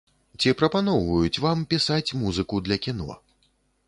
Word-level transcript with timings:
Ці 0.43 0.51
прапаноўваюць 0.61 1.41
вам 1.43 1.61
пісаць 1.73 2.15
музыку 2.21 2.63
для 2.69 2.77
кіно. 2.87 3.19